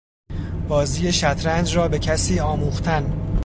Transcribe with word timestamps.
بازی 0.67 1.11
شطرنج 1.11 1.77
را 1.77 1.87
به 1.87 1.99
کسی 1.99 2.39
آموختن 2.39 3.33